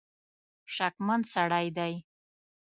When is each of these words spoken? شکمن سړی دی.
شکمن 0.75 1.19
سړی 1.33 1.67
دی. 1.77 1.93